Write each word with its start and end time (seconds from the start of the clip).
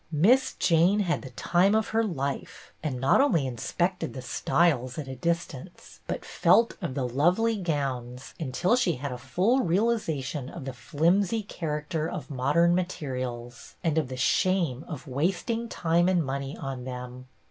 Miss 0.11 0.55
Jane 0.55 1.01
had 1.01 1.21
the 1.21 1.29
"time 1.29 1.75
of 1.75 1.89
her 1.89 2.03
life," 2.03 2.73
and 2.81 2.99
not 2.99 3.21
only 3.21 3.45
inspected 3.45 4.15
the" 4.15 4.21
styles" 4.39 4.97
at 4.97 5.07
a 5.07 5.15
distance. 5.15 5.99
HER 6.09 6.15
COMMENCEMENT 6.15 6.71
275 6.75 6.77
but" 6.81 6.81
felt 6.81 6.81
of" 6.81 6.95
the 6.95 7.15
lovely 7.17 7.57
gowns, 7.57 8.33
until 8.39 8.75
she 8.75 8.93
had 8.93 9.11
a 9.11 9.19
full 9.19 9.59
realization 9.59 10.49
of 10.49 10.65
the" 10.65 10.73
flimsy" 10.89 11.43
character 11.43 12.09
of 12.09 12.31
modern 12.31 12.73
materials, 12.73 13.75
and 13.83 13.99
of 13.99 14.07
the 14.07 14.17
shame 14.17 14.83
of 14.87 15.05
wast 15.05 15.51
ing 15.51 15.69
time 15.69 16.09
and 16.09 16.25
money 16.25 16.57
on 16.57 16.83
them. 16.83 17.27